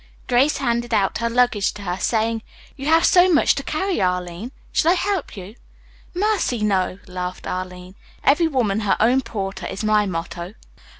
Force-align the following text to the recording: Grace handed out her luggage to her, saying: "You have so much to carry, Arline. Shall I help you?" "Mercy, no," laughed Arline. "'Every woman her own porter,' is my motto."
Grace 0.27 0.57
handed 0.57 0.95
out 0.95 1.19
her 1.19 1.29
luggage 1.29 1.73
to 1.75 1.83
her, 1.83 1.97
saying: 1.99 2.41
"You 2.75 2.87
have 2.87 3.05
so 3.05 3.31
much 3.31 3.53
to 3.53 3.61
carry, 3.61 4.01
Arline. 4.01 4.51
Shall 4.71 4.93
I 4.93 4.95
help 4.95 5.37
you?" 5.37 5.53
"Mercy, 6.15 6.63
no," 6.63 6.97
laughed 7.05 7.45
Arline. 7.45 7.93
"'Every 8.23 8.47
woman 8.47 8.79
her 8.79 8.97
own 8.99 9.21
porter,' 9.21 9.67
is 9.67 9.83
my 9.83 10.07
motto." 10.07 10.55